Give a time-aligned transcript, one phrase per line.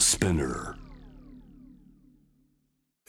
[0.00, 0.76] Spinner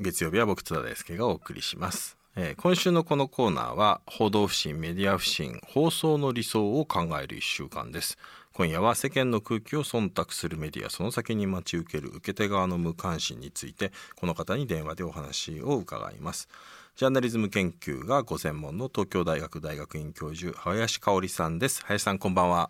[0.01, 8.17] 月曜日は僕津田大輔がお送りします、えー、今週のこのコーナーは報道不信メディア不信放送の理想を考える一週間です。
[8.53, 16.49] 今夜は世間の空気を忖度するメディアその先に待ち受ける受け手側の無関心についてこの方に電話でお話を伺います。
[16.97, 21.85] ジャーナリズム研究がご専門の東京大学大学院教授林香織さんです。
[21.85, 22.69] 林さんこんばんは。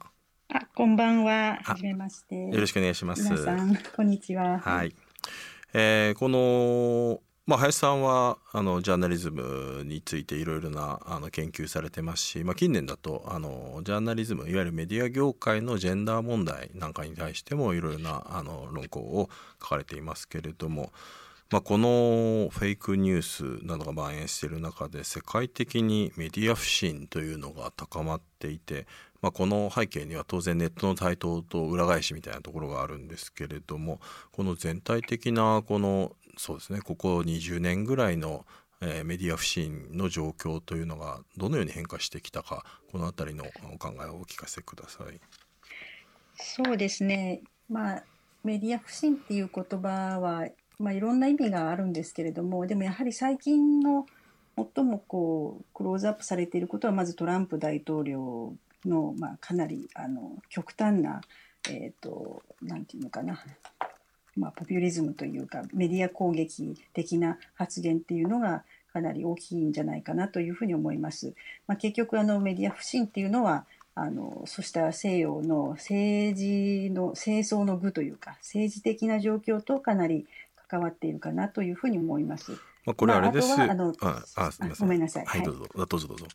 [0.54, 1.60] あこんばんは。
[1.64, 2.36] はじめまして。
[2.36, 3.24] よろしくお願いします。
[3.24, 4.60] 皆さんこんにちは。
[4.60, 4.94] はい、
[5.74, 19.30] えー、このまあ、林さんはあのジャーナリズムについていろいろなあの研究されてますし、まあ、近年だとあのジャーナリズムいわゆるメディア業界のジェンダー問題なんかに対してもいろいろなあの論考を
[19.62, 20.94] 書かれていますけれども、
[21.50, 28.86] まあ、このフェイクニュースなどが蔓延している中で世界的にメディア不信というのが高まっていて、
[29.22, 34.00] まあ、この背景には当然ネットの台頭と裏返しみたいなところがあるんですけれども
[34.32, 38.46] この全体的なこのそうですねここ20年ぐらいの、
[38.82, 45.20] え、メディア不信の状況というのがどのように変化してきたかこの辺りのお考えをお聞かせください。
[46.36, 48.04] そうですね、まあ、
[48.44, 50.48] メディア不信っていう言葉は、
[50.80, 54.08] まあ、いろんな意味があるんですけれどもでもやはり最近の
[54.56, 61.22] 最もこうクローズアップされていることはまずトランプ大統領の、まあ、かなりあの極端な、
[61.70, 63.44] えーと、なんていうのかな
[64.38, 68.64] まあ、ポピュリズムというかメディア攻撃的な発言っていうのが
[68.94, 71.34] かなり大きいんじゃないかなというふうに思います。
[71.68, 80.26] まあ、結局あのメディア不信っていうのはあのそうした西洋の政治の政争の具というか政治的な状況とかなり
[80.70, 82.54] 関わっているかなというふうに思います。
[82.86, 83.56] まあ、これあれです。
[83.58, 85.26] まあ、あのああごめんなさい。
[85.26, 86.26] はい、どうぞ、どうぞどうぞ。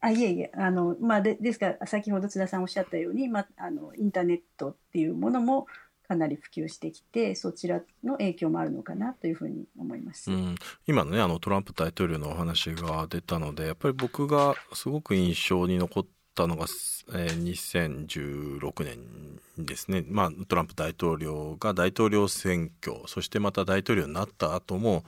[0.00, 5.66] あいえいえあの、まあで、ですから先ほど津田さんおっしゃったように、まあ、あのインターネットっていうものも
[6.10, 10.56] かなり普及してきてそちらの影響もあるのかなというふうに思います、うん、
[10.88, 16.66] 今のねあのトランプ大統領のお話が出たのでやっぱり僕がすごく印象に残ったのが、
[17.14, 25.04] えー、2016年ですね、まあ、トランプ大統領が大統領選挙そしてまた大統領になった後も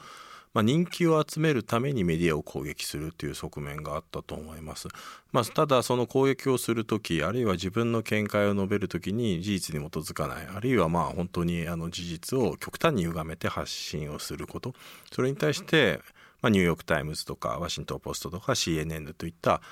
[0.55, 4.89] まあ、人気を集めるためにメディアを攻撃するという側面があったと思います。
[5.33, 14.75] まあ、ただその攻撃をする時あるいは自分の見解を述べる時に事実に基づかないあるいはまあ本当にあの事実を極端に歪めて発信をすること
[15.11, 16.01] それに対して、
[16.43, 19.63] まあ、ニューヨーク・タイムズとかワシントン・ポストとか CNN といった、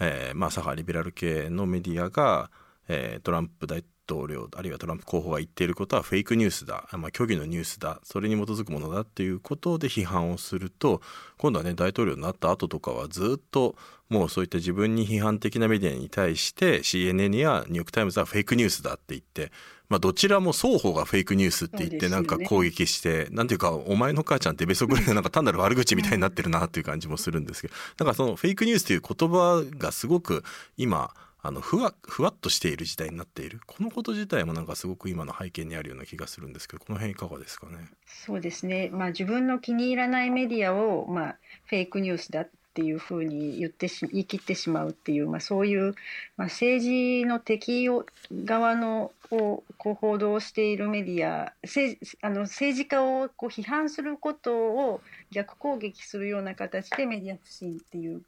[0.00, 2.50] えー、まあ左派リベラル系のメディアが、
[2.88, 11.00] えー、トランプ大統領統領あるいはトランプ候補が言っていることはフェイクニュースだ、まあ、虚偽のニュースだそれに基づくものだっていうことで批判をすると
[11.38, 13.76] 今度はね大統領になった後とかはずっと
[14.08, 19.52] もうそういった自分に批判的なメディアに対して CNN やニューヨーク・タイムズはフェイクニュースだって言って
[19.90, 30.44] まあ、どちらも双方がフェイクニュースって言ってなんか攻撃して、なんていうかお前の母ちゃんってベソぐらいなんか単なる悪口みたいになってるなっていう感じもするんですけどだからそのフェイクニュースという言葉がすごく
[30.76, 31.12] 今
[31.42, 33.60] あのふわふわっとしている時代になっている。
[33.66, 37.88] このこと自体もなんかすごく今の背景にあるような気がするんですけどこの辺いかがですかね？
[38.06, 41.36] そうですね、まあ、自分の気に入らないメディアを、まあ、
[41.66, 45.94] フェイクニュースだっていうふうに言ってし言い切ってしまうっていう、まあ、そういう、
[46.36, 48.06] まあ、政治の敵を
[48.44, 55.00] 側のこうこう報道しているメディア政あの政治家をこう批判することを
[55.32, 58.22] 逆攻撃するような形でメディア不信っていう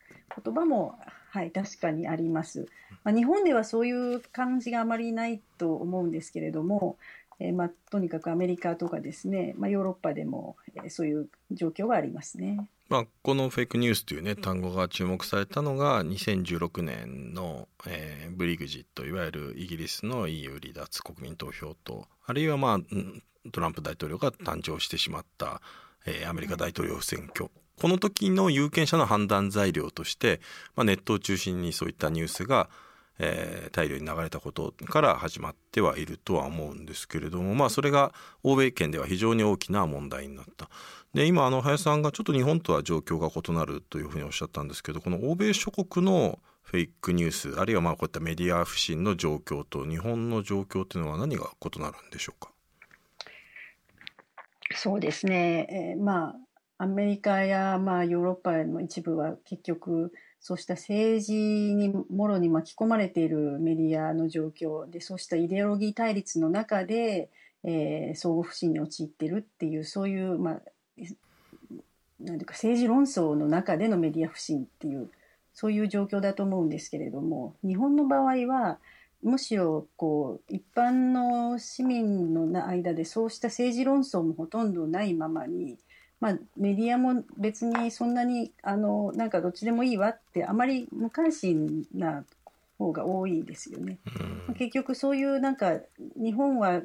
[0.45, 0.99] 言葉も
[1.33, 2.67] はい、確かにあります。
[3.05, 6.99] まあ、日本ではそういう感じがあまりないと思うんですけれども、
[7.41, 12.69] えー、まあ、とにかくアメリカとかですね、まあ、ヨーロッパでも、えー、そういう状況がありますね。
[12.91, 25.63] まあ、このフェイクニュースというね単語が注目されたのが2016年の、えー、ブリグジットいわゆるイギリスの EU 離脱国民投票とあるいは、まあ、トランプ大統領が誕生してしまった、
[26.05, 27.51] えー、アメリカ大統領選挙
[27.83, 30.41] この時の有権者の判断材料として、
[30.77, 32.71] まあ、ネットを中心にそういったニュースが、
[33.19, 38.15] えー、大量に流れたことから始まってはいるとは思うんですけれども、まあ、それが
[38.45, 40.71] 欧米圏では非常に大きな問題になった。
[41.13, 52.53] で今あの林さんがちょっと日本とは状況が異なるというふうにおっしゃったんですけどこの欧米諸国のフェイクニュースあるいはまあこういったメディア不信の状況と日本の状況というのは何が異なるんでしょうか？
[54.77, 56.37] そうですね、えー、まあ
[56.83, 67.31] アメリカやまあヨーロッパの一部は結局そうした政治にもろに巻き込まれているメディアの状況でそうしたイデオロギー対立の中で、
[67.63, 70.63] えー、相互不信に陥ってるっていうそういう、まあ、
[72.19, 75.09] なんていうか政治論争の中でのメディア不信っていう
[75.55, 78.79] そういう状況だと思うんですけれども日本の場合は
[79.23, 85.79] むしろこう一般の市民の間でそうした政治論争もほとんどないままに、
[86.23, 92.23] まあ、メディアも別にそんなにあのなんかどっちでもいいわってあまり無関心な
[92.79, 93.99] 方が多いですよね。
[94.49, 95.81] うん結局そういうなんか
[96.17, 96.81] 日本は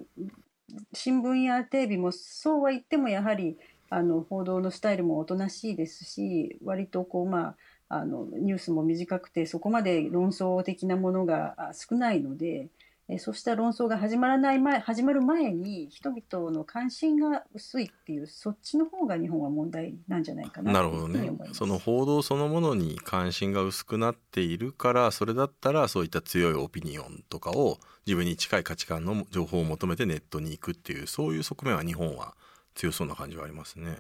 [0.92, 3.60] 新聞やテレビもそうは言ってもやはり
[3.92, 7.56] あの報道のスタイルもおとなしいですし割とこうま
[7.90, 12.70] ああのニュースも短くてそこまで論争的なものがあ少ないので
[13.10, 32.36] えそうした論争が始まらない前始まる前に人々の関心が薄いっていうそっちの方が日本は問題なんじゃないかななるほどねというふうに思いますその報道そのものに関心が薄くなっているからそれだったらそういった強いオピニオンとかを自分に近い価値観の情報を求めてネットに行くっていうそういう側面は日本は
[32.76, 33.98] 強そうな感じはありますね。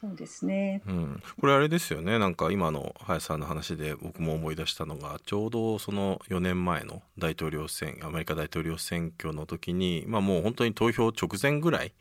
[0.00, 0.80] そうですね。
[0.86, 2.18] うん、これあれですよね。
[2.18, 11.92] なんか今の林さんの話で僕も思い出したのがちょうどその4年前の大統領選アメリカ大統領選挙の時にまあもう本当に投票直前ぐらい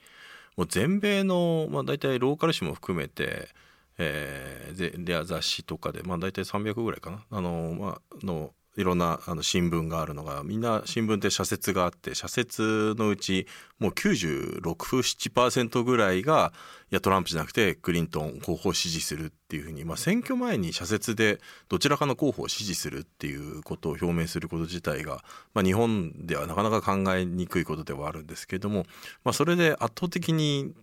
[0.55, 3.49] もう全米の、まあ、大体ローカル紙も含めて、
[3.97, 7.23] えー、で雑誌とかで、まあ、大体300ぐらいかな。
[7.31, 13.45] あの、まあ、のいろんなあの新聞があるのがみんな新聞って社説があって社説のうち
[13.77, 16.53] もう96-7%ぐらいが
[16.89, 28.85] いやトランプじゃなくてクリントン候補を支持するっていうふうに、まあ、選挙前に社説でどちらかの候補を支持するっていうことを表明すること自体が、まあ、日本ではなかなか考えにくいことではあるんですけれども、
[29.25, 30.73] まあ、それで圧倒的に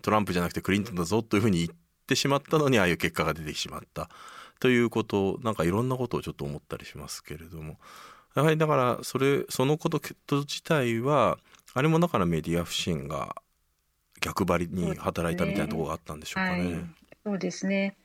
[0.00, 1.70] トランプじゃなくてクリントンだぞというふうに言っ
[2.06, 4.08] てしまったのにああいう結果が出てしまった。
[4.60, 7.76] ということなんかいろんなことをちょっと思ったりしますけれども
[8.34, 11.38] やはりだからそれそのこと自体は
[11.74, 13.36] あれもだからメディア不信が
[14.20, 16.74] 逆張りに働いたみたいなところがあったんでしょうかね。
[16.74, 16.84] はい、
[17.24, 17.96] そうですね。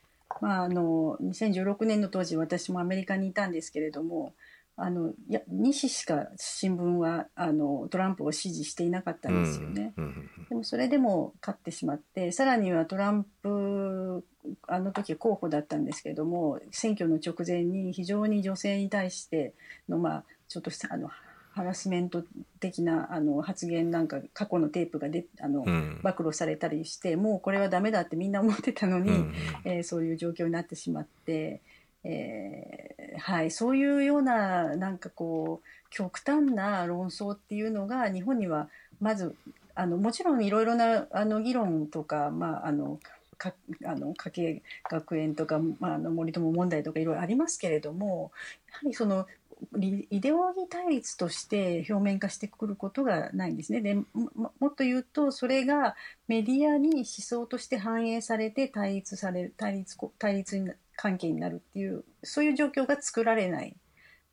[0.42, 4.34] まああの2016年の当時私もアメリカにいたんですけれども、
[4.82, 9.94] あのいや西しか新聞はあのトランプを支持していなかったんですよね。
[9.98, 14.26] うんうんうんでもそれでも勝ってしまって、さらにはトランプ
[14.68, 19.54] あの時候補だったんですけれども、選挙の直前に非常に女性に対して
[19.88, 21.10] のまあちょっとしたあの
[21.52, 22.24] ハラスメント
[22.60, 26.00] 的なあの発言なんか過去のテープがであの、うん。
[26.02, 29.34] 暴露されたりしてもうこれはダメだってみんな思ってたのに、うんうん。
[29.66, 31.62] えーそういう状況になってしまって、
[32.04, 38.70] えーはい、そういうようななんかこう極端な論争っていうのが日本には
[39.02, 39.36] まず
[39.76, 43.00] あのもちろんいろいろなあの議論とか、まあ、あの
[43.38, 43.54] か
[43.86, 48.32] あの家計学園とか、まあ、あの森友問題とかいろいろありますけれども
[48.72, 49.26] やはりその
[49.82, 53.82] イデオロギー対立として表面化してくることがないんですね。
[53.82, 54.06] でも
[54.68, 55.96] っと言うとそれが
[56.30, 63.74] メディアに思想として反映されて対立され対立対立に関係になるっていうそういう状況が作られない。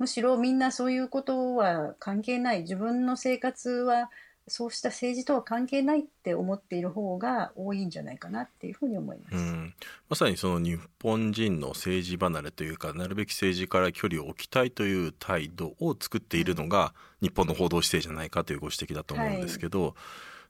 [0.01, 2.63] むしろみんなそういうことは関係ない。
[2.63, 4.11] 自分の生活は
[4.49, 9.37] そうした政治とは関係ないって思っている方が多いんじゃないかなっていうふうに思います。
[9.37, 9.75] うん、
[10.09, 19.95] まさにその日本人の政治離れというかなるべき政治から距離を置きたいという態度を作っているのが日本の報道姿勢じゃないかというご指摘だと思うんですけど、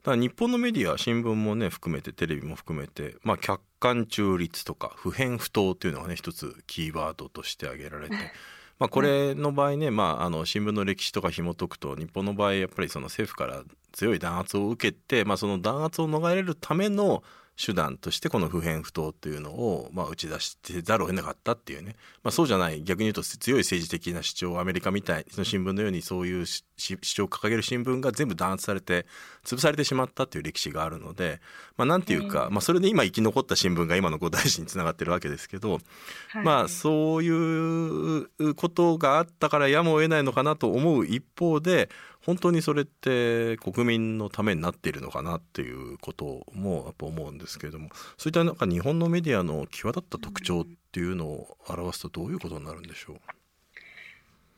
[0.06, 8.14] だから日本のメディア新聞もね含めてテレビも含めて、まあ、客観中立とか不偏不当というのがね一つキーワードとして挙げられて。
[8.79, 17.25] まあ、これの場合ね、まあ、あの新聞の歴史とか紐解くと日本の場合やっぱりその政府から強い弾圧を受けて、まあ、その弾圧を逃れるための
[17.56, 29.06] 手段としてこの不偏不当っていうのをまあ打ち出してざるを得なかったっていうね、まあ、そうじゃない逆に言うと強い政治的な主張をアメリカみたいの新聞のようにそういうし主張を掲げる新聞が全部弾圧されて
[29.44, 31.41] 潰されてしまったっていう歴史があるので、
[31.79, 35.81] まあ、なんていうか、まあ、それで今生き残った新聞が今の五大臣につながってるわけですけど、
[36.29, 36.44] はい。
[36.44, 41.89] まあそういうことがあったからやむを得ないのかなと思う一方で
[42.26, 53.16] 本当にそれって国民のためになっているのかなっていうこともやっぱ思うんですけれどもそういったなんか日本のメディアの際立った特徴っていうのを表すとどういうことになるんでしょう？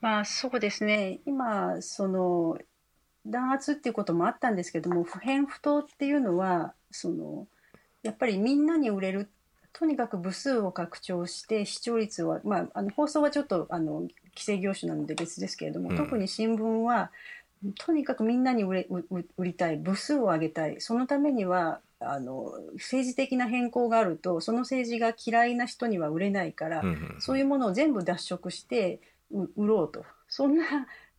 [0.01, 1.21] まあそうですね。
[1.27, 2.57] 今その
[3.27, 7.47] 弾圧っていうこともあったんですけども不偏不当っていうのはその
[8.03, 9.29] やっぱりみんなに売れる
[9.75, 15.97] とにかく部数を拡張して視聴率は、まあ、あの放送はちょっとあの規制業種なので別ですけれども、うん。
[15.97, 17.11] 特に新聞は
[17.79, 18.89] とにかくみんなに売れ
[19.37, 20.81] 売りたい部数を上げたい。
[20.81, 27.17] そのためにはあの政治的な変更があるとその政治が嫌いな人には売れないから、うんうん。
[27.19, 29.01] そういうものを全部脱色して
[29.31, 30.05] う売ろうと。
[30.29, 30.65] そんな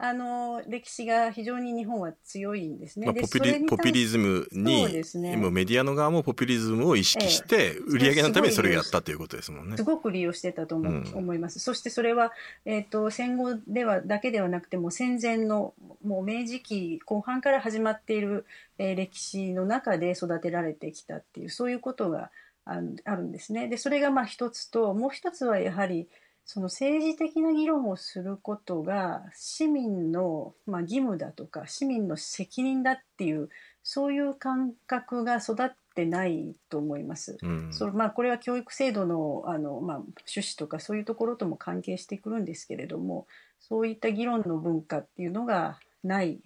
[0.01, 3.05] あの歴史が非常に日本は強いんですね。
[3.05, 9.75] まあ、ポピリポピュリズムに、ね、もメディアの側もポピュリズムを意識して、売り上げのためにそれをやったということですもんね。
[9.75, 11.59] すごく利用してたと思,、う思います。
[11.59, 12.31] そしてそれは、
[12.63, 18.45] えーと、戦後ではだけではなくても戦前のもう明治期後半から始まっている、
[18.77, 22.31] えー、歴史の中で育てられてきたっていうそういうことが
[22.63, 22.75] あ
[23.15, 23.67] るんですね。
[23.67, 26.07] でそれがまあ一つともう一つはやはり
[26.51, 33.49] その政治的な議論をすることが市民の、まあ、義務だとか市民の責任だっていう
[33.83, 37.37] そういう感覚が育ってないと思います。
[37.43, 43.27] うん、そまあ、これは教育制度のあの、まあ、趣旨とかそういうところとも関係してくるんですけれども
[43.59, 46.41] そういった議論の文化っていうのがない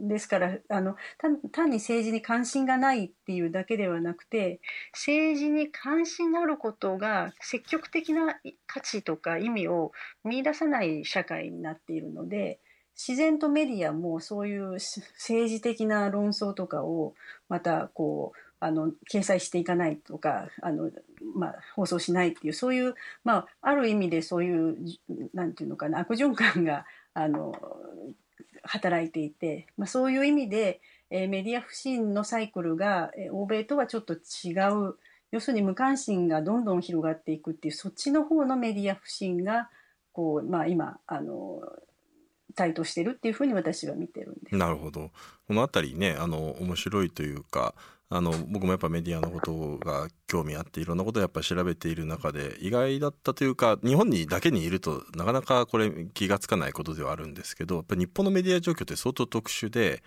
[0.00, 0.96] ですからあの
[1.52, 4.60] 単に政治に関心がないっていうだけではなくて
[4.92, 8.36] 政治に関心があることが積極的な
[8.66, 9.92] 価値とか意味を
[10.24, 12.60] 見出さない社会になっているので
[12.96, 17.14] 自然とメディアもそういう政治的な論争とかを
[17.48, 20.90] またこうあの掲載していかないとかあの、
[21.34, 24.76] まあ、放送しないっていうそういう、まあ、ある意味でそういう
[25.34, 27.54] なんていうのかな悪循環があの
[28.66, 30.80] 働いていて、まあ、そういう意味で、
[31.10, 34.52] えー、メディア不信のサイクルが、え、欧米とはちょっと違
[34.88, 34.96] う
[35.32, 39.68] 要するに無関心がどんどん広がっていくっていうそっちの方のメディア不信が
[40.12, 41.60] こう、まあ、今あの
[42.54, 44.56] 台頭してるっていうふうに私は見てるんです。
[44.56, 45.10] なるほど
[45.46, 47.74] この辺りねあの面白いというか
[48.08, 60.04] あの僕もやっぱメディアのことが興味あっていろんなことをやっぱ調べている中で意外だったというか日本にだけにいるとなかなかこれ気が付かないことではあるんですけどやっぱ日本のメディア状況って相当特殊で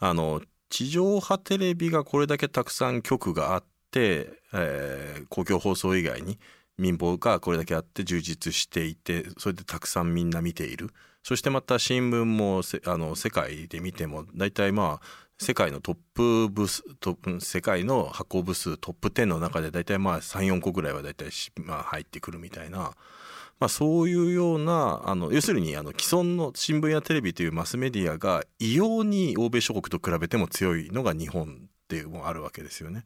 [0.00, 6.38] あの地上波テレビがこれだけたくさん局があって、えー、公共放送以外に
[6.76, 10.90] 民放がこれだけあって充実していてそれでたくさんみんな見ている。
[11.24, 31.46] そしてまた新聞もあの世界で見ても大体まあ世界のトップ部数トップ世界の発行部数トップ10の中で大体まあ34個ぐらいは大体まあ入ってくるみたいな、まあ、そういうようなあの要するにあの既存の新聞やテレビというマスメディアが異様に欧米諸国と比べても強いのが日本っ
[31.86, 33.04] ていうのもあるわけですよね。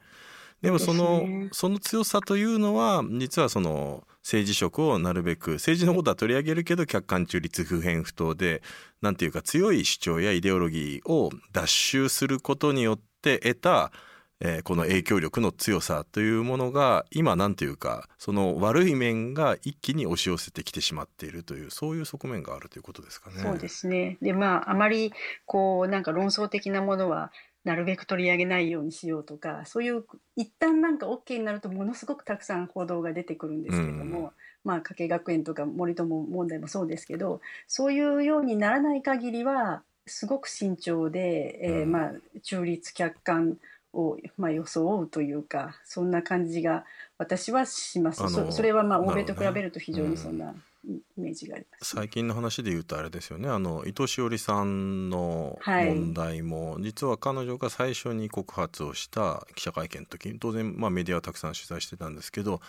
[0.62, 8.62] でもその、ね、その強さというのは実はその政治色をなるべく政治のことは取り上げるけど客観中立不偏不当で
[9.02, 13.92] なんていうか強い主張やイデオロギーを脱臭することによって得た、
[14.40, 23.42] えー、この影響力の強さというものが今なんていうかその悪い面が一気に押し寄せてきてしまっているというそういう側面があるということですかね。
[23.42, 25.12] そうですねでまああまり
[25.46, 27.32] こうなんか論争的なものは
[27.64, 30.04] なるべく取り上げないようにしようとかそういう
[30.36, 34.30] 一旦なんか OK になるとものすごくたくさん報道が出てくるんですけども、うん、
[34.64, 43.58] まあ加計学園とか森友問題もそうですけどそういうようにならない限りはすごく慎重で、えー、まあ中立客観
[43.92, 46.84] を、まあ、装うというかそんな感じが
[47.18, 48.28] 私はします。
[48.28, 50.54] そそれはまあ欧米と比べると非常にそんな。
[50.84, 53.48] イメージがあります、最近の話で言うとあれですよね。
[53.48, 62.60] あの伊藤詩織さんの問題も、はい、実は彼女が最初に告発をした記者会見の時当然、まあ、メディアはたくさん取材してたんですけど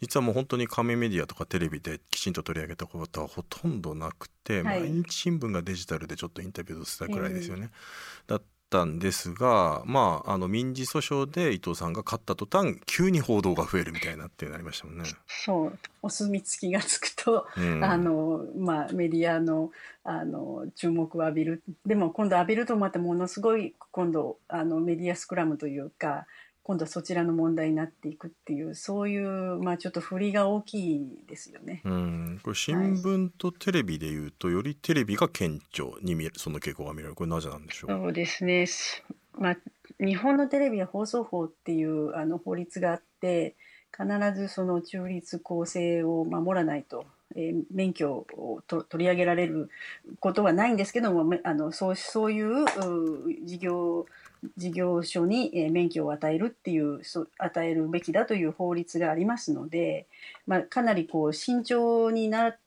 [0.00, 7.70] 実はもう本当に紙メディアとかテレビできちんと取り上げたことはほとんどなくて、はい、毎日新聞がデジタルでちょっとインタビューをしたくらいですよね。
[8.26, 15.04] だったんですが、まあ、あの民事訴訟で伊藤さんが勝った途端急に報道が増えるみたいなってなりましたもんね。
[15.26, 15.78] そう。
[16.02, 19.70] お墨付きがつくと、うん、あのまあ、メディアの
[20.02, 21.62] あの注目を浴びる。
[21.84, 26.26] でも今度浴びるとまたものすごい今度あのメディアスクラムというか
[26.70, 31.82] 今度はそちらの問題になっていくっていうそういう、まあ、ちょっと振りが大きいですよね。
[31.84, 37.90] うんこれ新聞とテレビでいうと、はい、よりテレビが顕著に見その傾向が見られるこれなぜなんでしょう？
[37.90, 38.66] そうですね、
[39.36, 39.56] まあ、
[39.98, 43.56] 日本のテレビは放送法っていうあの法律があって
[43.90, 44.06] 必
[44.40, 47.04] ずその中立公正を守らないと。
[47.36, 49.70] えー、免許をと取り上げられる
[50.18, 52.64] ことはないんですけどもあのそうそういう
[53.44, 54.06] 事業
[54.56, 57.00] 事業所に、免許を与えるっていう
[57.38, 60.06] 与えるべきだという法律がありますので、
[60.46, 62.58] まあ、かなりこう慎重になっ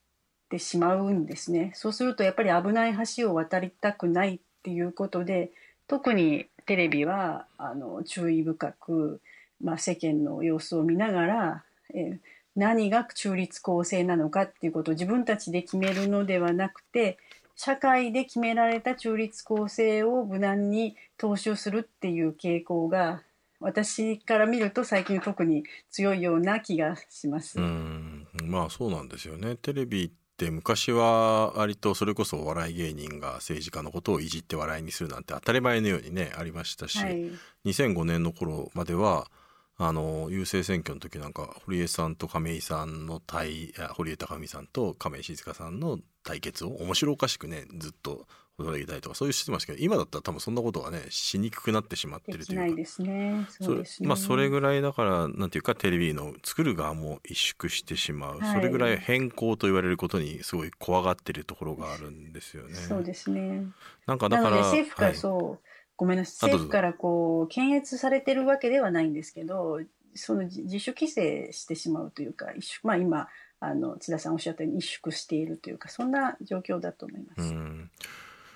[0.50, 1.72] てしまうんですね。
[1.76, 5.52] そうするとやっぱり危ない橋を渡りたくないっていうことで
[5.88, 9.22] 特にテレビはあの注意深く、
[9.62, 11.64] まあ、世間の様子を見ながら、
[11.94, 12.20] え
[12.56, 17.18] 何が中立公正なのかっていうことを自分たちで決めるのではなくて
[17.56, 23.22] 社会で決められた中立公正を無難に踏襲するっていう傾向が
[23.60, 27.60] 私から見ると最近特に強いような気がします。
[27.60, 29.56] うんまあそうなんですよね。
[29.56, 37.32] テレビってって昔は割とそれこそお笑い芸人が政治家のことをいじって笑いにするなんて当たり前のようにねありましたし、はい、
[37.66, 39.28] 2005年の頃までは
[39.78, 48.28] あの郵政選挙の時なんか堀江さんと亀井さんの対堀江貴美さんと亀井静香さんの対決を面白おかしくねずっと
[48.60, 62.76] 踊りたいとかそういうしてましたけど今だったら多分そんなことがねしにくくなってしまってるというかないですねそうですねまあそれぐらいだからなんていうかテレビの作る側も萎縮してしまう、はい、それぐらい変更と言われることにすごい怖がってるところがあるんですよね。
[62.76, 63.66] そうですね
[64.06, 65.60] なんかだから政府からそう、はい、
[65.96, 66.50] ごめんなさい。
[66.52, 69.80] 政府からこう検閲されてるわけではないんですけど
[70.16, 73.28] その自主規制してしまうというか一まあ今
[73.60, 77.54] あの津田さんおっしゃったように萎縮しているというかそんな状況だと思います。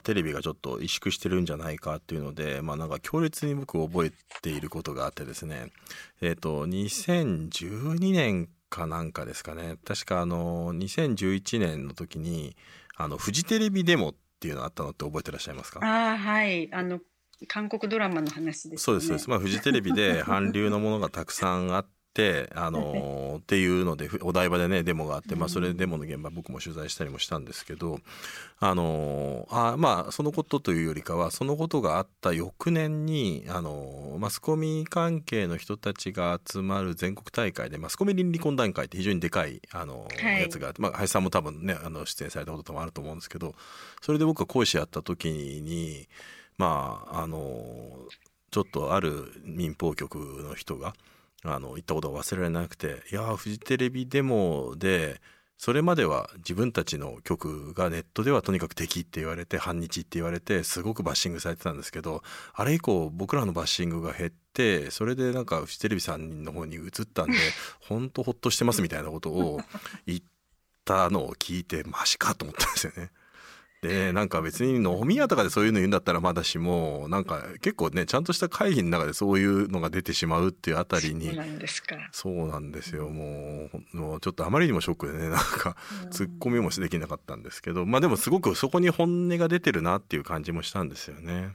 [0.03, 5.67] テレビがちょっと萎縮してるんじゃないかっていうので、まあなんか強烈に僕覚えていることがあってですね、
[6.21, 12.55] えっ、ー、と、2012年かなんかですかね、確かあの、2011年の時に、
[12.95, 15.81] あの、フジテレビデモっていうのあったのって覚えてらっしゃいますか？
[15.83, 16.73] ああ、はい。
[16.73, 17.01] あの、
[17.45, 19.29] 韓国ドラマの話です、ね、そうですそうです。
[19.29, 27.99] まあ、フジテレビで韓流のものがたくさんあって、あのー、 っていうので、お台場でね、デモがあって、まあ、それでデモの現場僕も取材したりもしたんですけど、
[28.59, 43.53] あのー、あまあ、そのことというよりかは、そのことがあった翌年に、あのー、マスコミ関係の人たちが集まる全国大会で、マスコミ倫理懇談会って非常にでかい、あのやつがあって、まあ、林さんも多分ね、あの、出演されたこともあると思うんですけど、
[44.01, 46.07] それで僕が講師やった時に、
[46.57, 48.07] まあ、あの、
[48.51, 50.93] ちょっとある民放局の人が、
[51.43, 55.21] あの、言ったことが忘れられなくて、いや、フジテレビデモで、
[55.57, 62.21] それまでは自分たちの曲がネットではとにかく敵って言われて、反日って言われて、すごくバッシングされてたんですけど、
[62.53, 67.37] あれ以降僕らのバッシングが減って、それでなんかフジテレビさんの方に移ったんで、
[67.81, 69.59] ほんとほっとしてますみたいなことを
[70.05, 70.19] 言っ
[70.85, 73.11] たのを聞いて、マジかと思ったんですよね。
[73.81, 81.27] で、なんか別に飲み屋とかでそういうの言うんだったらまだしも、なんか結構ね、ちゃんとした会議の中でそういうのが出てしまうっていうあたりに。
[81.27, 81.95] そうなんですか。
[82.11, 83.09] そうなんですよ。
[83.09, 85.75] もう、もうちょっとあまりにもショックでね、なんか、
[86.09, 91.33] 突っ込みもできなかったんですけど、まあでもすごくそこに本音が出てるなっていう感じもしたんですよね。
[91.33, 91.53] やっ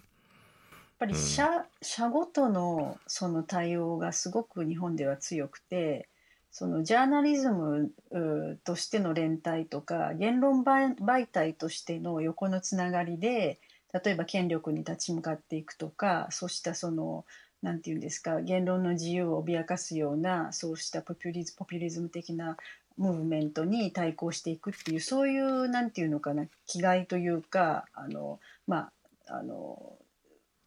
[1.00, 6.08] ぱり社、うん、社ごとのその対応がすごく日本では強くて、
[6.52, 7.90] そのジャーナリズム
[8.64, 13.58] としての連帯とか言論媒体としての横のつながりで
[13.92, 17.24] 例えば権力に立ち向かっていくとかそうしたその
[17.62, 22.58] 何て言うんですか言論の自由を脅かすようなそうしたポピュリズポピュリズム的な
[22.98, 28.90] ムーブメントに対抗していくっていうそういう何て言うのかな気概というかあのま
[29.26, 29.96] ああの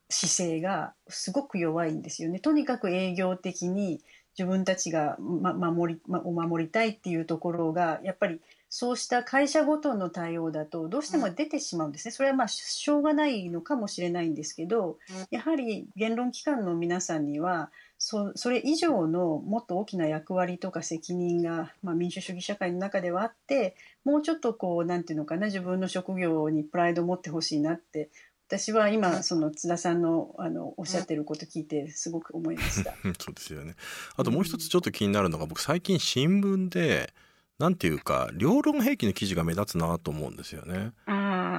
[0.09, 2.39] 姿勢がすごく弱いんですよね。
[2.39, 4.01] とにかく営業的に
[4.37, 12.11] 自分たちが、ま、守り、ま、お守りたいっていうところがやっぱりそうした会社ごとの対応だとどうしても出てしまうんですね。
[12.11, 14.97] それはまあしょうがないのかもしれないんですけど
[15.31, 28.09] やはり言論機関の皆さんにはそそれ以上のもっと大きな役割とか責任が、まあ、民主主義社会の中ではあってもうちょっとこう何て言うのかな自分の職業にプライドを持ってほしいなって
[28.47, 32.93] 私は今その津田さんのあのおっしゃってること聞いてすごく思いました。
[33.19, 33.75] そうですよね。
[34.15, 37.13] あともう一つちょっと気になるのが、僕最近新聞で
[37.57, 40.91] なんていうか両論兵器の記事が目立つなと思うんですよね。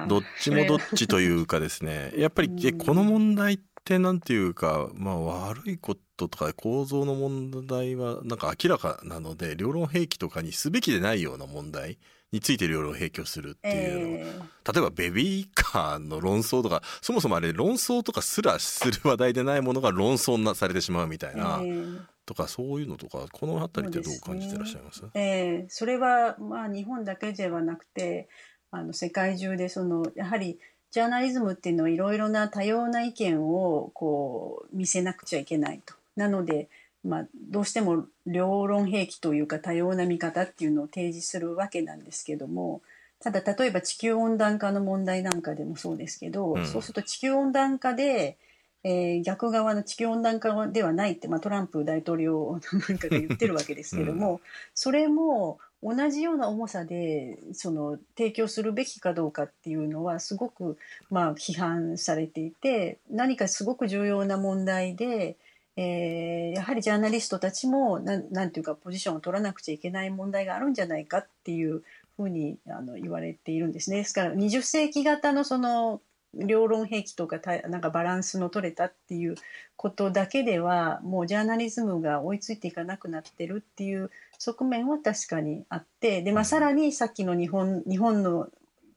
[0.07, 2.13] どっちもどっちというかですね。
[2.15, 11.99] やっぱり えこの問題ってなんていうかまあ悪いこととか構造の問題はなんか明らかなので両論兵器とかにすべきでないような問題
[12.31, 21.61] についていろいろ提供するっていうの、えー、例えばベビーカーの論争とかそもそもあれ論争とかすらする話題でないものが論争なされてしまうみたいな。
[21.63, 24.99] えーとかそういうのとかこの辺りってどう感じてらっしゃいます？
[24.99, 28.27] そ、ね、えー、それはまあ日本だけではなくて
[28.69, 30.59] あの世界中でそのやはり
[30.91, 35.93] ジャーナリズムっていうのはいろいろな多様な意見をこう見せなくちゃいけないと。
[36.17, 36.67] なので
[37.07, 42.81] まあ、どうしても両論兵器というか多様な見方っていうのを提示するわけなんですけども
[43.19, 48.37] ただ例えば地球温暖化の問題なんかでもそうですけど、うん、そうすると地球温暖化で、
[48.83, 54.39] えー、逆側の地球温暖化ではないって、まあ、トランプ大統領なんかが言ってるわけですけども、 うん、
[54.75, 60.77] それも同じような重さでその提供するべきかどうかっていうのはすごく
[61.09, 65.37] まあ批判されていて何かすごく重要な問題で
[65.79, 71.83] えー、やはりジャーナリストたちもなんなんていうかポジションを取らなくちゃいけない問題があるんじゃないかっていう
[72.17, 73.97] ふうにあの言われているんですね。
[73.97, 76.01] ですから20世紀型のその
[76.33, 79.35] 両論兵器とかなんかバランスの取れたっていう
[79.75, 84.09] ことだけではもうジャーナリズムが追いついていかなくなってるっていう
[84.39, 88.49] 側面は確かにあってで、まあ、さらにさっきの日本日本の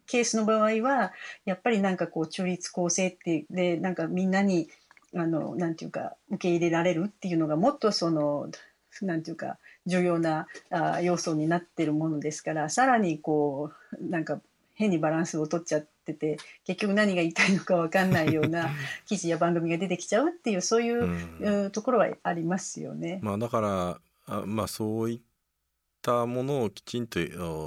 [0.07, 1.13] ケースの場合は
[1.45, 4.69] やっぱりなんかこう中立公正ってでなんかみんなに
[5.15, 8.49] あのなんていうか受け入れられるっていうのがもっとその
[9.03, 13.71] なんていうか重要なあ要素になってるものですからさらにこ
[14.01, 14.41] うなんか
[14.75, 18.71] 変にバランスを取っちゃってて結局何が言いたいのか分かんないような
[19.07, 21.05] 記事や番組が出てきちゃうっていうそういう、
[21.41, 23.21] うん、ところはありますよね。
[23.23, 25.21] まあ、だからあまあそういっ
[26.01, 27.21] たものをきちんと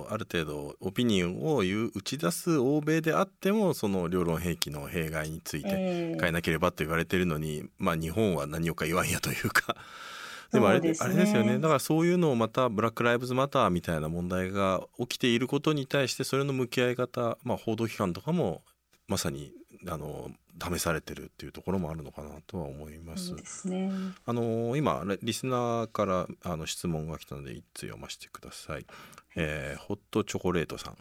[0.09, 9.75] ある程度オピニオンを言う打ち出す欧米であってもその両論兵器の弊害について変えなければと言われてるのに、えー、まあ日本は何をか言わんやというか。
[10.51, 11.57] でもあれで、ね、あれですよね。
[11.57, 18.61] だからそういうのをまたブラック・ライブズ・マターみたいな問題が起きていることに対してそれの向き合い方、まあ、報道機関とかも
[19.07, 19.51] まさに
[19.87, 23.35] あの試されてるっていうところもあるのかなとは思います。
[23.43, 23.91] すね、
[24.25, 28.85] あの今リスナーからあの質問が来たので一つ読ませてください。
[29.35, 30.97] えー、ホットチョコレートさん。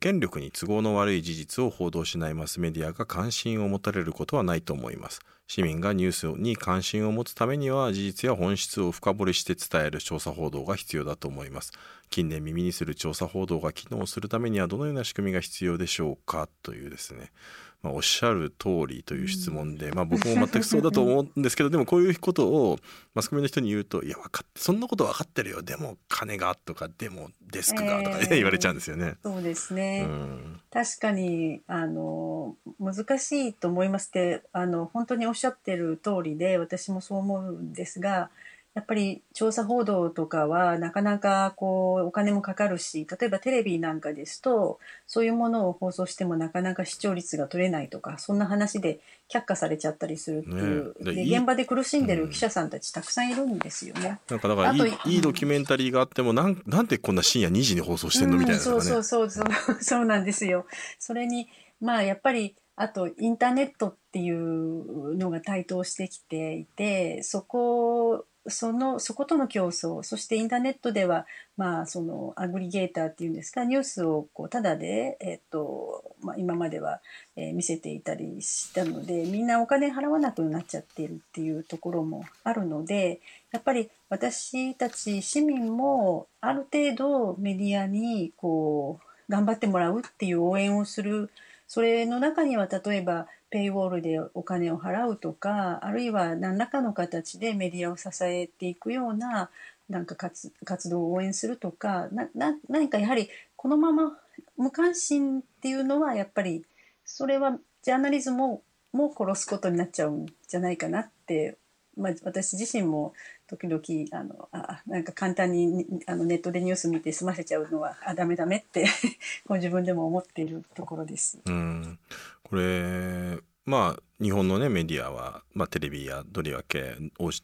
[0.00, 5.20] 権力に都合の悪い事実を報道しないマスメディアが関心を持たれることはないと思います。
[5.46, 11.72] 市民がニュースに関心を持つためには事実や本質を深掘りして伝える調査報道が必要だと思います。
[12.10, 16.50] 近年耳にする調査報道が機能するためにはどのような仕組みが必要でしょうか？
[16.62, 17.32] というですね。
[17.82, 22.78] まあ、おっしゃる通りという質問で、まあ、僕も全くそうだと思うんですけどでもこういうことを
[23.14, 25.62] マスコミの人に言うと「いや分かってそんなこと分かってるよ。
[25.62, 29.16] でも金が」とか「でもデスクが」とか、ね、言われちゃうんですよね。
[29.22, 38.30] そうですね、うん、確かにあの難しいと思いますってあの本当におっしゃってる通りで私もそう思うんですが
[38.78, 54.20] やっぱり調査報道とかはなかなかこうお金もかかるし例えばテレビなんかですとそういうものを放送してもなかなか視聴率が取れないとかそんな話で却下されちゃったりするっていう、ね、で現場で苦しんでる記者さんたちたくさんいるんですよね。
[54.30, 59.46] なんかだからいいいいドキュメンタリーがあってもなんなんでこんな深夜2時に放送してんのみたいな、ね、そうそうそうそう。
[59.82, 60.66] そうなんですよ。
[61.00, 61.48] それに
[61.80, 77.00] まあやっぱりあとインターネットっていうのが台頭してきていてそこそのそことの競争そしてインターネットでは、まあ、そのアグリゲーターっていうんですかニュースをこうただで、えっとまあ、今までは、
[77.36, 83.20] え、見せていたりしたのでみんなお金払わなくなっちゃってるっていうところもあるので
[83.52, 91.30] やっぱり私たち市民もある程度メディアにこう頑張ってもらうっていう応援をする
[91.66, 99.50] それの中には例えばペイウォールでお金を払うとかあるいは何らかの形でメディアを支えていくような
[99.88, 104.18] なんか活活動を応援するとかなな何かやはりこのまま
[104.56, 106.64] 無関心っていうのはやっぱり
[107.04, 111.56] それはジャーナリズムをも殺すことになっちゃうんじゃないかなって、
[111.98, 113.12] まあ、私自身も
[113.46, 113.82] 時々
[114.12, 118.86] あのあなんか簡単にあのネットでニュース見て済ませちゃうのはあダメダメって
[119.46, 121.40] こう自分でも思っているところです。
[121.44, 121.98] うん
[122.42, 126.96] これまあ日本のねメディアは、まあ、テレビやとりわけ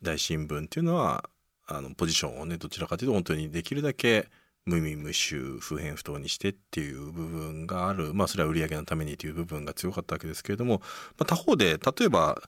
[0.02, 1.28] 大新聞っていうのは
[1.66, 4.28] あのポジションをねどちらかというと本当にできるだけ
[4.66, 10.80] 無味無臭不変不当にしてっていう部分があるまあそれは売り上げのためにという部分が強かったわけですけれども、
[11.18, 12.40] まあ、他方で例えば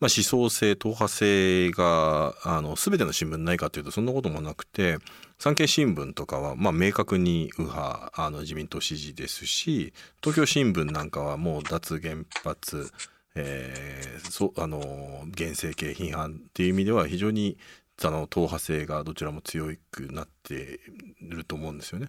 [0.00, 4.98] まあ、思想性、党派性が、あの、すべての新聞ないかというと、そんなこともなくて、
[5.40, 12.92] 産経新聞とかは、まあ、明確に右派、あの、自民党支持ですし、東京新聞なんかはもう脱原発、
[13.34, 17.58] えー、そあの、現政権批判っていう意味では非常に、
[18.04, 20.78] あの、党派性がどちらも強くなって
[21.20, 22.08] いると思うんですよね。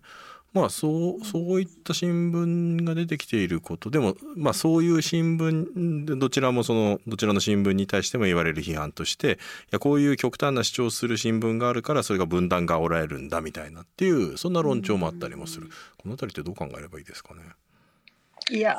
[0.51, 9.37] まあそうそういった新聞が出てきていることでもまあそういう新聞どちらもそのどちらの新聞に対しても言われる批判としてい
[9.71, 15.69] やこういう極端な主張する新聞があるからそれが分断がおられるんだみたいなっていうそんな論調もあったりもする。
[15.97, 17.41] この辺りってどう考えればいいですかね？
[18.49, 18.75] いや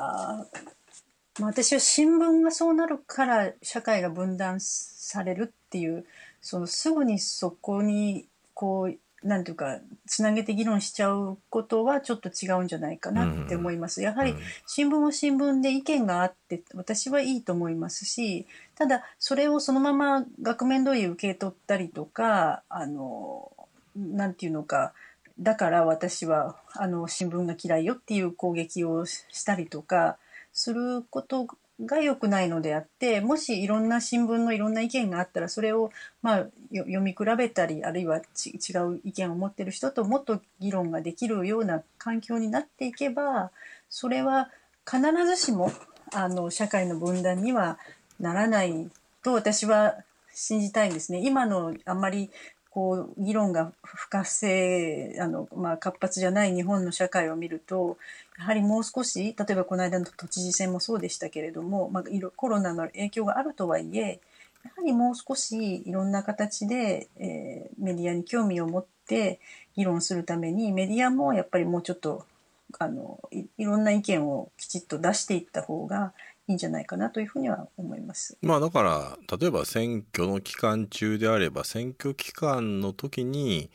[1.41, 6.05] 私は新聞がそうなるから社会が分断されるっていう
[6.41, 14.01] そのすぐにそこにこうなんていうかつなげて議論しちゃうことはちょっと違うんじゃないかなって思います。
[14.03, 14.35] やはり
[14.67, 23.53] 新聞は新聞で意見があって私はいいと思いますしただそれをそのまま額面通り受け取ったりとかあの
[23.97, 24.93] なんていうのか
[25.39, 30.19] だから私はあの新聞が嫌いよっていう攻撃をしたりとか
[30.53, 31.47] すること
[31.87, 35.91] が良くないのであってもしいろんな新聞のいろんな意見があったらそれを
[36.23, 38.21] まあ読み比べたりあるいは違
[38.79, 43.51] う意見を持ってる人ともっと議論ができるような環境になっていけば
[43.89, 44.51] それは
[44.89, 45.73] 必ずしも
[46.13, 47.79] あの社会の分断には
[48.19, 48.91] ならない
[49.23, 49.97] と私は
[50.33, 51.21] 信じたいんですね。
[51.25, 52.31] 今のあんまり
[52.71, 57.99] こう議論が不活性あの、まあ、活発じゃない日本の社会を見ると
[58.41, 64.21] やはりもう少し例えばこの間の都知事選もそうでしたけれども、まあ、コロナの影響があるとはいえ
[64.65, 69.41] やはりもう少しいろんな形で、えー、メディアに興味を持って
[69.77, 72.25] 議論するためにメディアもやっぱりもうちょっと
[72.79, 73.21] あの
[73.59, 76.15] いろんな意見をきちっと出していった方が
[76.49, 78.39] いいんじゃないかなというふうには思います。
[78.41, 83.71] まあだから例えば選挙の期間中であれば選挙期間の時に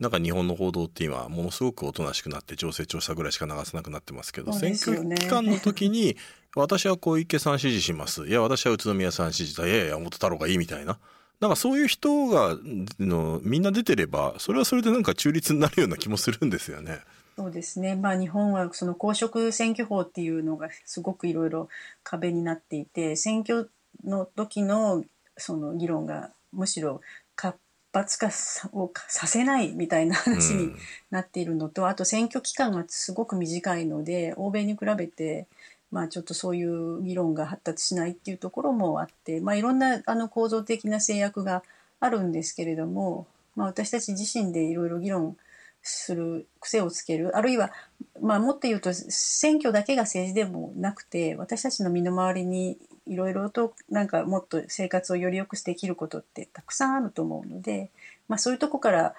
[0.00, 6.16] なんか日本の報道って今ものすごくおとなしくなって情勢調査ぐらいしか流さなくなってますけど、ね、選挙期間の時に
[6.56, 10.98] 私は小池さん支持しますいや私は宇都宮さん支持だいやいや山本太郎がいいみたいな。
[11.38, 12.54] なんかそういう人が
[12.98, 17.00] のみんな出てればそれはそれでなんか中立になるような気もするんですよね。
[17.36, 21.70] そうですね、まあ、日本はその公職選挙法っていうのがすごくいろいろ
[22.02, 23.70] 壁になっていて選挙
[24.04, 25.02] の時の
[25.38, 27.00] その議論がむしろ
[27.36, 27.56] 活
[27.92, 28.30] 発化
[28.72, 30.72] をさせないみたいな話に
[31.10, 35.46] なっているのと、うん、あと選挙期間がすごく短いので欧米に比べて、
[35.90, 41.62] まあ、ちょっとそういう議論が発達しないっていうところもあって、まあ、いろんなあの構造的な制約が
[41.98, 43.26] あるんですけれども、
[43.56, 45.36] まあ、私たち自身でいろいろ議論
[45.82, 47.72] する癖をつけるあるいは、
[48.20, 52.78] まあ、もっと言うと選挙だけが政治でもなくて私たちの身の回りに
[53.10, 57.90] いろいろとなんかもっと生活をより良くできることってたくさんあると思うので、
[58.28, 59.14] まあ、そういうとこから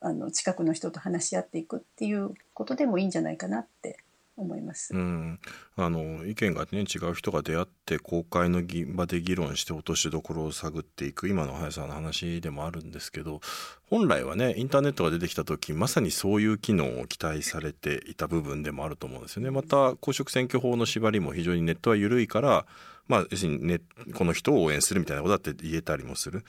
[0.00, 3.98] あの近くの人と話し合っていくっていうことでもいいんじゃないかなって
[4.36, 4.94] 思います。
[4.94, 5.38] うん、
[5.76, 8.62] あの意見がね違う人が出会って公開の
[8.94, 13.40] 場で議論して落としどころを探っていく今の速さんの話でもあるんですけど
[13.88, 19.50] 本来はねインターネットが出てきた時まさにそういう機能を期待されていた部分でもあると思うんですよね。
[19.50, 22.66] また公職選挙法の縛りも非常にネットは緩いから
[23.06, 23.80] まあ、要するにね、
[24.14, 26.42] この人を応援するみたいなことだって言えたりもする。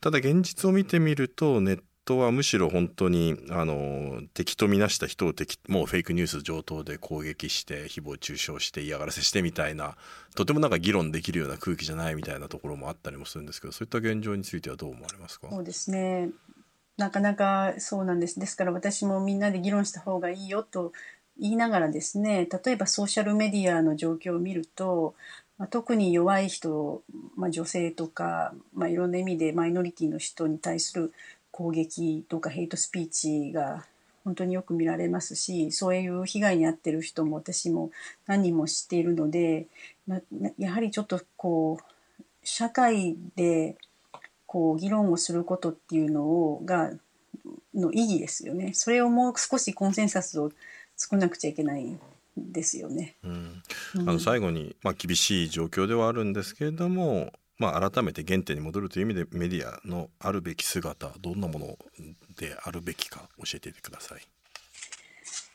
[0.00, 9.96] ただ現実を見てみると、ネットはむしろ本当にあの敵とみなした人を敵もうフェイクニュース上等で攻撃して誹謗中傷して嫌がらせしてみたいな
[10.34, 15.48] とてもなんか議論できるような空気じゃないみたいなところもあったりもするんですけどそういった現状についてはどう思われますか？
[15.50, 16.30] そうですね。
[16.96, 18.38] なかなかそうなんです。
[18.38, 20.92] ですから私もみんなで議論した方がいいよと
[21.38, 25.14] 言いながらですね例えばソーシャルメディアの状況を見ると
[25.58, 27.02] ま、特に弱い人、
[27.36, 31.12] まあ、女性とか、まあ、いろんな意味でマイノリティの人に対する
[31.52, 33.84] 攻撃とかヘイトスピーチが
[34.24, 37.90] 本当によく見られますしそういう被害に遭ってる人も私も
[38.26, 39.66] 何人も知っているので
[40.58, 43.76] やはりちょっとこう社会で
[44.46, 46.90] こう議論をすることっていうのをが
[47.74, 50.50] の意義ですよねそれをもう少しコンセンサスを
[50.96, 51.98] 作らなくちゃいけない
[52.36, 53.16] ですよね。
[53.24, 53.62] うん、
[53.96, 57.32] あの最後に、まあ、厳しい状況ではあるんですけれども
[57.62, 61.78] まあ、改めて原点に戻るという意味でメディアのあるべき姿どんなもの
[62.36, 64.20] であるべきか教えていてください。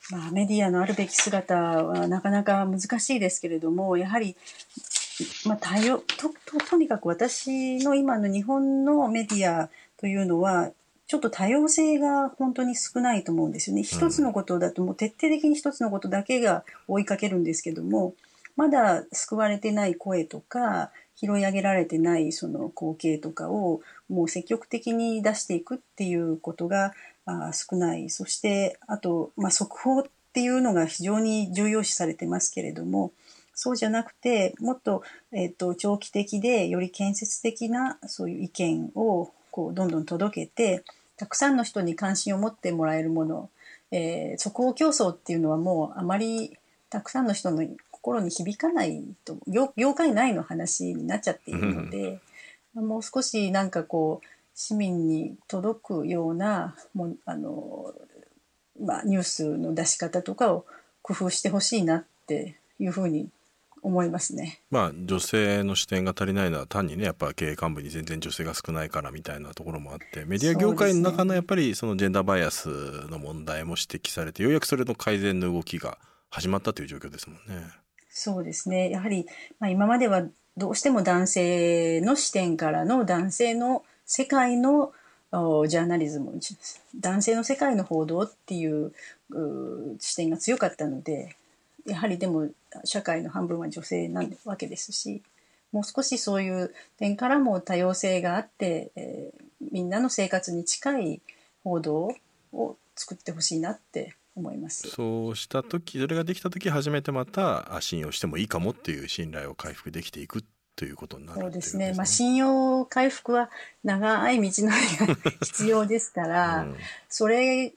[0.10, 4.38] まあ、メディアのあるべき姿はなかなか難しいですけれどもやはり、
[5.44, 10.72] まあ、多様とととにかく私の今の日本のメディアというのは
[11.08, 13.84] ちょっと多様性が本当に少ないと思うんですよね。
[13.84, 18.14] 一つのことだともう徹底的に一つのことだけが追いかけるんですけども
[18.56, 26.94] まだ救われてない声とか拾い上げられてないその光景とかをもう積極的に出していくっていうことが
[27.52, 28.10] 少ない。
[28.10, 30.04] そしてあと、まあ、速報っ
[30.34, 33.12] ていうのが非常に重要視されてますけれども
[33.56, 35.02] そうじゃなくてもっと,、
[35.32, 40.84] えーと、長期的でより建設的なそういう意見をこうどんどん届けて
[41.18, 43.50] たくさんの人に関心を持ってもらえるもの、
[43.90, 46.56] えー、速報競争っていうのはもうあまり
[46.92, 47.64] たくさんの人の
[48.08, 52.22] 心に響かないと業業界内の話になっちゃっているので、
[52.74, 57.94] うん、もう少しなんかこう市民に届くようなもあの、
[58.80, 60.66] まあ、ニュースの出し方とかを
[61.02, 63.28] 工夫してほしいなっていうふうに
[63.82, 64.62] 思いますね。
[64.72, 72.70] まあ女性の視点が足りないのは単にねやっぱ経営幹部に全然女性が少ないからみたいなところもあってメディア業界の中のやっぱりそのジェンダーバイアス
[73.10, 75.98] の問題も指摘されてようやくそれの改善の動きが
[76.30, 77.68] 始まったという状況ですもんね。
[78.18, 78.90] そうですね。
[78.90, 79.28] やはり、
[79.60, 80.24] まあ、今までは
[80.58, 84.92] どうしても男性の視点からの男性の世界の
[85.32, 86.40] ジャーナリズム
[86.96, 88.92] 男性の世界の報道っていう
[90.00, 91.36] 視点が強かったので
[91.86, 92.50] やはりでも
[92.86, 95.22] 社会の半分は女性なわけですし
[95.72, 101.22] もう少しそういう点からも多様性があって、えー、みんなの生活に近い
[101.64, 102.16] 報道
[102.52, 104.88] を作ってほしいなって思います。
[104.88, 110.44] そうした時それができた時初めてまた信用してもいいかもっていう信頼を回復できていく
[110.76, 111.94] ということになるそうですね。
[111.96, 113.50] まあ信用回復は
[113.84, 116.76] 長い道のりが必要ですから、 うん、
[117.10, 117.74] それ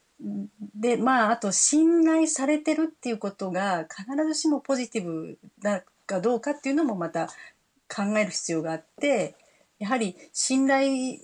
[0.75, 7.27] でまああと信頼されてるっていうことが必ずしもポジティブだかどうかっていうのもまた
[7.93, 9.35] 考える必要があって
[9.79, 11.17] やはり信頼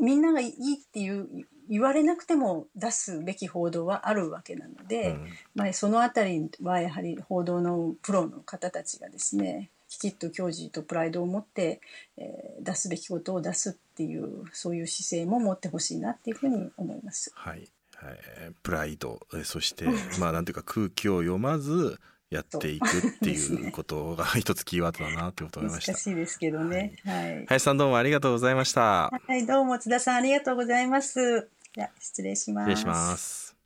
[0.00, 11.80] みんながいいっていう言われなくても出すべき報道はあるわけなので、うん、まあ、そのあたりはやはり報道のプロの方たちがですねきちっと矜持とプライドを持って、
[12.16, 17.32] えー、出すべきことを出すっていうそういう姿勢も持ってほしいなっていうふうに思います。
[17.34, 18.18] はい、はい、
[18.62, 19.86] プライドそして
[20.20, 21.98] まあなんていうか空気を読まず
[22.30, 22.90] やっていくっ
[23.22, 25.92] ていうことが一つキーワードだなということ思いました。
[25.92, 26.94] 難しいですけどね。
[27.06, 27.46] はい。
[27.46, 29.10] 林さんどうもありがとうございました。
[29.10, 31.48] はい、どうも津田さんありがとうございます。
[31.74, 32.70] じゃ失礼します。
[32.70, 33.56] 失礼します。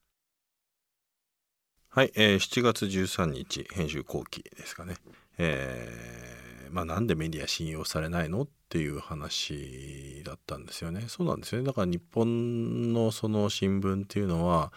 [1.88, 4.96] はい、えー、7月13日編集後期ですかね。
[5.38, 11.04] えー、まあなんでメディア信用されないのっていう話だったんですよね。
[11.08, 11.66] そうなんですよね。
[11.66, 14.72] だから日本のその新聞っていうのは、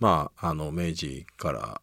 [0.00, 1.80] まああの明治から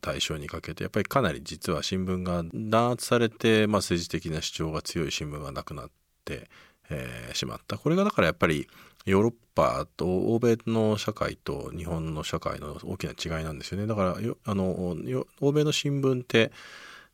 [0.00, 5.90] 大正にかけてやっぱりかなり実は新聞が弾圧されて、まあ、政治的な主張が強い新聞がなくなっ
[6.24, 6.48] て、
[6.90, 8.68] えー、しまったこれがだからやっぱり
[9.04, 14.96] ヨーロッパと欧米の社会と日本の社会の大きな違いなんですよねだからあの
[15.40, 16.52] 欧米の新聞って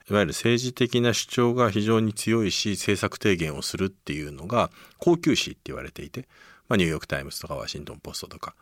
[0.09, 6.27] いわゆる政治的な主張が非常に強いし政策提言をするっていうのが高級紙って言われていて、
[6.69, 8.55] まあ、ニューヨーク・タイムズとかワシントン・ポストとか、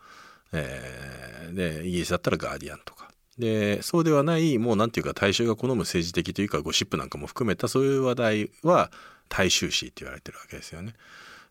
[0.53, 8.91] えー、でイギリスだったらガーディアンとかでそうではないもう何て言うか大衆が好む政治的というかゴシップなんかも含めたそういう話題は
[9.29, 10.93] 大衆史って言われてるわけですよね。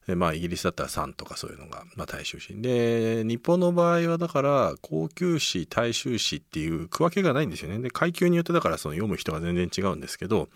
[0.09, 10.49] でまあイギリスだったら「サン」とかそういうのが、まあ、大衆史で日本の場合はだから高級史大衆史っていう区分けがないんですよねで階級によってだからその読む人が全然違うんですけど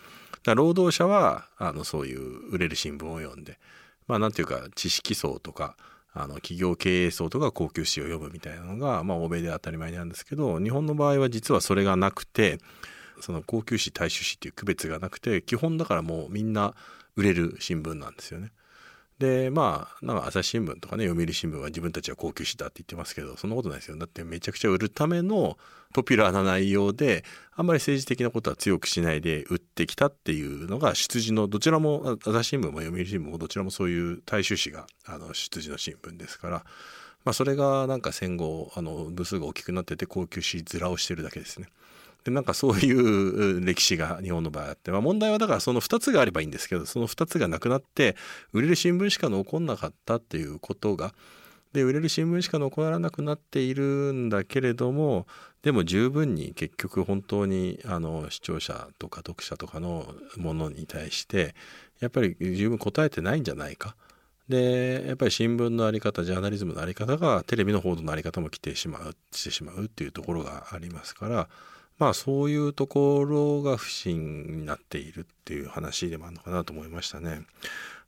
[0.43, 3.59] 労働者はあのそういう売れる新聞を読んで
[4.07, 5.77] まあ何て言うか知識層とか
[6.15, 12.57] あの企業経営層とか高級誌を読むみたいなのが、まあ、欧米で当たり前なんですけど日本の場合は実はそれがなくて
[13.21, 16.73] その高級誌大衆誌っていう区別がなくて基本だからもうみんな
[17.15, 18.51] 売れる新聞なんですよね。
[19.19, 25.57] でまあなんか朝日新聞とかね読売新聞は自分たちは高級誌だって言ってますけどそんなことないですよだってめちゃくちゃ売るための
[25.93, 27.23] ポピュラーな内容で
[27.55, 36.65] あんまり政治的なことは強くしないで売ってきたっていうのが出自のどちらも朝日新聞も読売新聞もどちらもそういう大衆紙があの出自の新聞ですから。
[37.25, 41.67] まあ、それがなんか戦後あの部数が大きくなってて高級紙面をしてるだけですね。
[42.23, 48.15] でなんかそういう歴史が日本の場合あって、まあ、問題はだからその2つがあればいいんですけどその2つがなくなって
[48.53, 51.13] 売れる新聞しか残んなかったっていうことが
[51.73, 55.25] で売れる新聞しか残らなくなっているんだけれども
[55.63, 61.55] でも十分に結局本当にあの視聴者とか読者とかのものに対して
[61.99, 63.95] やっぱり十分答えてないんじゃないか。
[64.49, 71.47] でやっぱり新聞の在り方ジャーナリズムの在り方がテレビの報道の在り方も来てしまうしてしまうっていうところがありますから
[71.99, 77.43] まあそういうところが不審になっているっていう話でもあるのかなと思いましたね。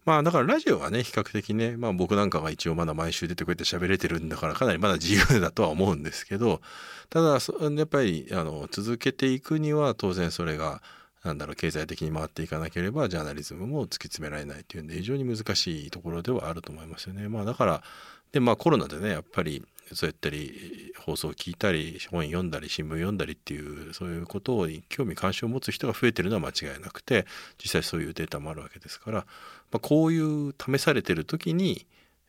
[0.06, 6.62] まあだからラジオはね比較的ねまあ僕なんかが一応まだ毎週出てこうやって喋れてるんだからかなりまだ自由だとは思うんですけど
[7.10, 10.84] ただやっぱりあの続けていくには当然それが
[11.24, 17.28] なんだろう経済的に回っていかなければジャーナリズムも突き詰められないっていうんで非常に難しいところではあると思いますよね。
[17.28, 17.84] まあだから
[18.32, 27.26] でまあコロナでねやっぱりそうやったり放送を聞いたり本読んだり新聞読んだりっていうそういうことに興味関心を持つ人が増えてるのは間違いなくて
[27.62, 31.86] 実際そういうデータもあるわけですから、まあ、こういう試されてる時に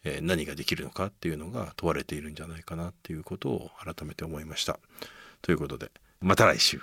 [0.07, 4.79] え何ができるのかっていうのが問われているんじゃないかなっていうことを改めて思いました。
[5.43, 5.91] ということで
[6.21, 6.81] また来週。